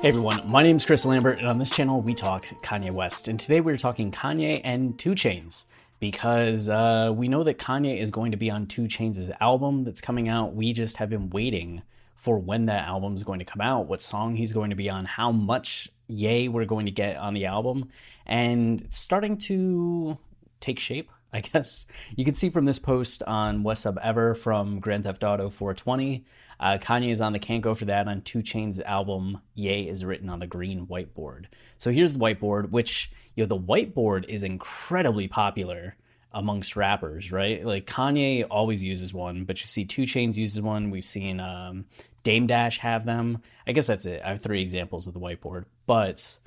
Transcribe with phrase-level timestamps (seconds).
[0.00, 3.26] Hey everyone, my name is Chris Lambert, and on this channel we talk Kanye West.
[3.26, 5.64] And today we're talking Kanye and 2 Chainz
[5.98, 10.00] because uh, we know that Kanye is going to be on 2 Chainz' album that's
[10.00, 10.54] coming out.
[10.54, 11.82] We just have been waiting
[12.14, 14.88] for when that album is going to come out, what song he's going to be
[14.88, 17.88] on, how much yay we're going to get on the album,
[18.24, 20.16] and it's starting to
[20.60, 21.10] take shape.
[21.32, 26.24] I guess you can see from this post on WestSubEver from Grand Theft Auto 420
[26.60, 29.40] uh, Kanye is on the Can't Go For That on 2 Chainz album.
[29.54, 31.46] Ye is written on the green whiteboard.
[31.78, 35.96] So here's the whiteboard, which, you know, the whiteboard is incredibly popular
[36.32, 37.64] amongst rappers, right?
[37.64, 40.90] Like Kanye always uses one, but you see 2 Chainz uses one.
[40.90, 41.86] We've seen um,
[42.24, 43.40] Dame Dash have them.
[43.66, 44.20] I guess that's it.
[44.24, 46.38] I have three examples of the whiteboard, but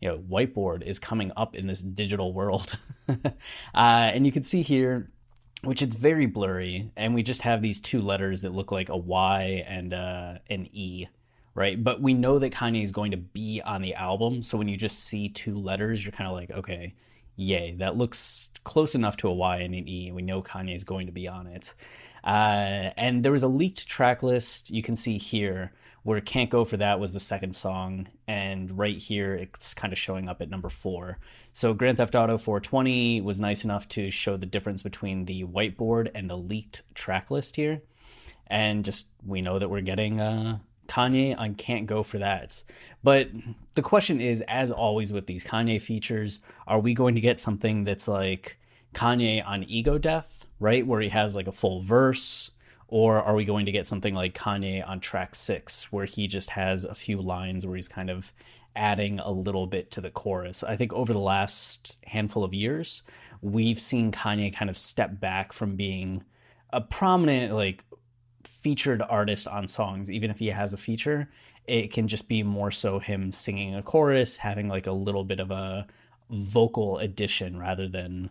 [0.00, 2.78] you know, whiteboard is coming up in this digital world.
[3.08, 3.18] uh,
[3.74, 5.10] and you can see here
[5.62, 8.96] which it's very blurry, and we just have these two letters that look like a
[8.96, 11.06] Y and uh, an E,
[11.54, 11.82] right?
[11.82, 14.76] But we know that Kanye is going to be on the album, so when you
[14.76, 16.94] just see two letters, you're kind of like, okay,
[17.36, 20.12] yay, that looks close enough to a Y and an E.
[20.12, 21.74] We know Kanye is going to be on it.
[22.24, 26.64] Uh, and there was a leaked track list you can see here where Can't Go
[26.64, 30.50] For That was the second song, and right here it's kind of showing up at
[30.50, 31.18] number four.
[31.52, 36.10] So Grand Theft Auto 420 was nice enough to show the difference between the whiteboard
[36.14, 37.82] and the leaked track list here.
[38.46, 42.64] And just we know that we're getting uh, Kanye on Can't Go For That.
[43.02, 43.28] But
[43.74, 47.84] the question is, as always with these Kanye features, are we going to get something
[47.84, 48.58] that's like
[48.94, 50.86] Kanye on Ego Death, right?
[50.86, 52.50] Where he has like a full verse?
[52.92, 56.50] Or are we going to get something like Kanye on track six, where he just
[56.50, 58.32] has a few lines where he's kind of
[58.74, 60.62] adding a little bit to the chorus.
[60.62, 63.02] I think over the last handful of years,
[63.40, 66.24] we've seen Kanye kind of step back from being
[66.72, 67.84] a prominent, like,
[68.44, 71.28] featured artist on songs, even if he has a feature.
[71.66, 75.40] It can just be more so him singing a chorus, having like a little bit
[75.40, 75.86] of a
[76.30, 78.30] vocal addition rather than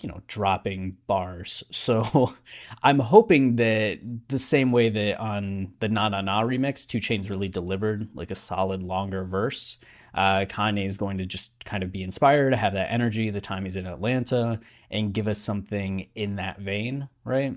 [0.00, 1.64] you know dropping bars.
[1.72, 2.34] So
[2.82, 3.98] i'm hoping that
[4.28, 8.30] the same way that on the na na na remix 2 Chainz really delivered like
[8.30, 9.78] a solid longer verse
[10.14, 13.64] uh, kanye is going to just kind of be inspired have that energy the time
[13.64, 14.60] he's in atlanta
[14.90, 17.56] and give us something in that vein right?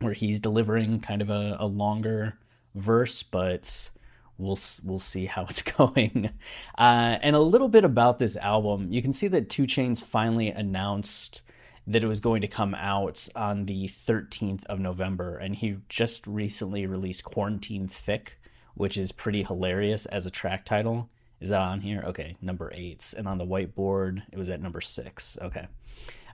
[0.00, 2.38] Where he's delivering kind of a, a longer
[2.74, 3.90] verse but
[4.38, 6.30] we'll we'll see how it's going.
[6.76, 10.48] Uh, and a little bit about this album, you can see that 2 Chainz finally
[10.48, 11.42] announced
[11.86, 15.36] that it was going to come out on the 13th of November.
[15.36, 18.40] And he just recently released Quarantine Thick,
[18.74, 21.10] which is pretty hilarious as a track title.
[21.40, 22.02] Is that on here?
[22.06, 23.12] Okay, number eight.
[23.16, 25.36] And on the whiteboard, it was at number six.
[25.42, 25.66] Okay.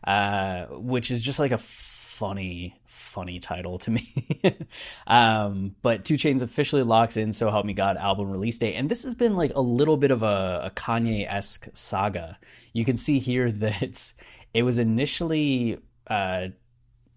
[0.04, 4.38] Uh, which is just like a funny, funny title to me.
[5.06, 8.74] um, but 2 Chainz officially locks in So Help Me God album release date.
[8.74, 12.38] And this has been like a little bit of a, a Kanye esque saga.
[12.72, 14.12] You can see here that
[14.52, 16.48] it was initially uh,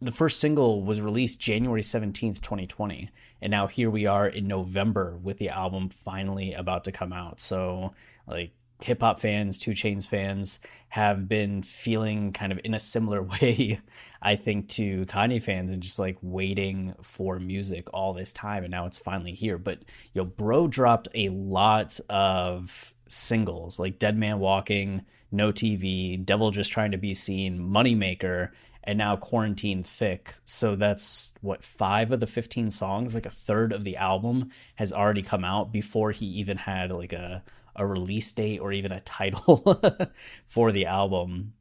[0.04, 3.10] the first single was released January 17th, 2020.
[3.42, 7.40] And now here we are in November with the album finally about to come out.
[7.40, 7.94] So,
[8.28, 8.52] like,
[8.82, 13.80] hip hop fans, 2 Chainz fans have been feeling kind of in a similar way,
[14.22, 18.64] I think, to Kanye fans and just like waiting for music all this time.
[18.64, 19.58] And now it's finally here.
[19.58, 19.80] But,
[20.14, 26.72] yo, Bro dropped a lot of singles like Dead Man Walking, No TV, Devil Just
[26.72, 28.50] Trying to Be Seen, Moneymaker,
[28.84, 30.36] and now Quarantine Thick.
[30.46, 34.92] So that's what five of the 15 songs, like a third of the album has
[34.92, 37.44] already come out before he even had like a
[37.76, 39.82] a release date or even a title
[40.46, 41.54] for the album.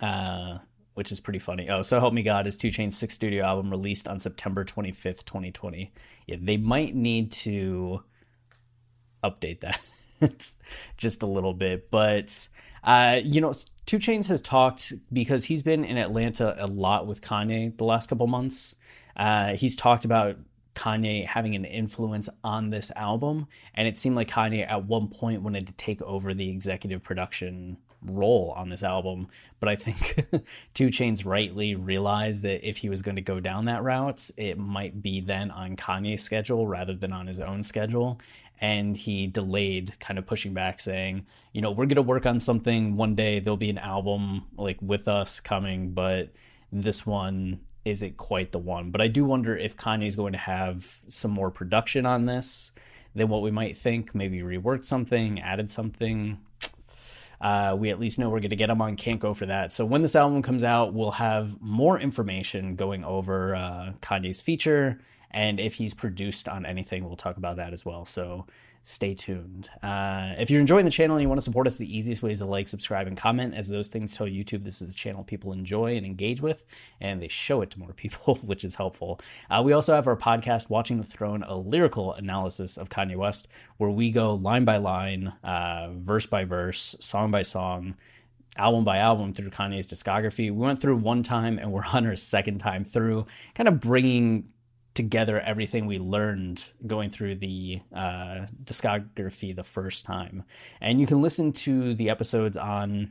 [0.00, 0.58] Uh
[0.94, 1.68] which is pretty funny.
[1.68, 5.24] Oh, so help me God is 2 Chainz sixth studio album released on September 25th,
[5.24, 5.92] 2020.
[6.26, 8.04] Yeah, they might need to
[9.22, 9.80] update that.
[10.96, 11.90] just a little bit.
[11.90, 12.48] But
[12.82, 13.54] uh, you know,
[13.86, 18.08] 2 Chainz has talked because he's been in Atlanta a lot with Kanye the last
[18.08, 18.76] couple months.
[19.16, 20.36] Uh, he's talked about
[20.74, 25.42] Kanye having an influence on this album, and it seemed like Kanye at one point
[25.42, 29.28] wanted to take over the executive production role on this album.
[29.60, 30.26] But I think
[30.74, 34.58] 2 Chainz rightly realized that if he was going to go down that route, it
[34.58, 38.20] might be then on Kanye's schedule rather than on his own schedule.
[38.60, 42.38] And he delayed, kind of pushing back, saying, you know, we're going to work on
[42.40, 43.40] something one day.
[43.40, 46.32] There'll be an album like with us coming, but
[46.72, 48.90] this one isn't quite the one.
[48.90, 52.72] But I do wonder if Kanye's going to have some more production on this
[53.14, 54.14] than what we might think.
[54.14, 56.38] Maybe reworked something, added something.
[57.44, 59.70] Uh, we at least know we're going to get him on Can't Go for that.
[59.70, 64.98] So when this album comes out, we'll have more information going over uh, Kanye's feature.
[65.30, 68.06] And if he's produced on anything, we'll talk about that as well.
[68.06, 68.46] So
[68.86, 69.70] stay tuned.
[69.82, 72.30] Uh, if you're enjoying the channel and you want to support us, the easiest way
[72.30, 75.24] is to like, subscribe, and comment, as those things tell YouTube this is a channel
[75.24, 76.64] people enjoy and engage with,
[77.00, 79.18] and they show it to more people, which is helpful.
[79.50, 83.48] Uh, we also have our podcast, Watching the Throne, a lyrical analysis of Kanye West,
[83.78, 87.96] where we go line by line, uh, verse by verse, song by song
[88.56, 90.44] album by album through Kanye's discography.
[90.44, 94.48] We went through one time and we're on our second time through, kind of bringing
[94.94, 100.44] together everything we learned going through the uh, discography the first time.
[100.80, 103.10] And you can listen to the episodes on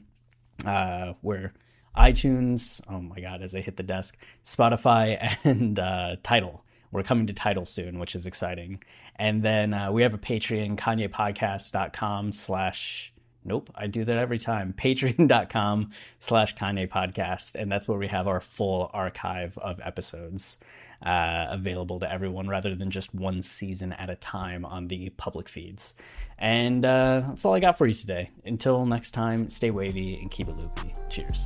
[0.66, 1.54] uh, where
[1.96, 6.64] iTunes, oh my God, as I hit the desk, Spotify, and uh, Tidal.
[6.92, 8.84] We're coming to Tidal soon, which is exciting.
[9.16, 13.13] And then uh, we have a Patreon, KanyePodcast.com slash
[13.46, 14.74] Nope, I do that every time.
[14.78, 17.56] Patreon.com slash Kanye Podcast.
[17.56, 20.58] And that's where we have our full archive of episodes
[21.06, 25.50] uh, available to everyone rather than just one season at a time on the public
[25.50, 25.94] feeds.
[26.38, 28.32] And uh, that's all I got for you today.
[28.46, 30.94] Until next time, stay wavy and keep it loopy.
[31.10, 31.46] Cheers.